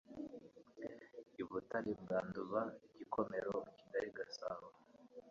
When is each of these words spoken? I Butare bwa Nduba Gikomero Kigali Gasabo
I 1.41 1.43
Butare 1.49 1.91
bwa 2.01 2.17
Nduba 2.27 2.61
Gikomero 2.97 3.53
Kigali 3.77 4.09
Gasabo 4.17 4.67